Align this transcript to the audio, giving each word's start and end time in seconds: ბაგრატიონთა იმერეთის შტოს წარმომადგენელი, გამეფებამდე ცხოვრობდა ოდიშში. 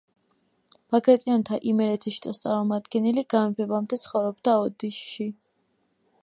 ბაგრატიონთა 0.93 1.59
იმერეთის 1.71 2.17
შტოს 2.21 2.41
წარმომადგენელი, 2.45 3.25
გამეფებამდე 3.35 4.01
ცხოვრობდა 4.07 4.57
ოდიშში. 4.65 5.29